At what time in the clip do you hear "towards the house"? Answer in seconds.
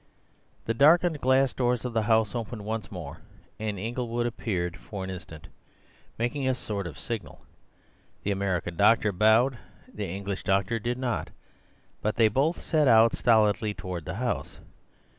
13.75-14.57